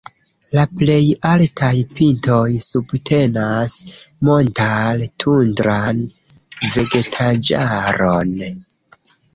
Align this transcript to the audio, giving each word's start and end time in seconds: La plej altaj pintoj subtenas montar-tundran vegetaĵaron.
La 0.59 0.61
plej 0.77 1.03
altaj 1.31 1.73
pintoj 1.99 2.47
subtenas 2.69 3.77
montar-tundran 4.31 6.05
vegetaĵaron. 6.73 8.39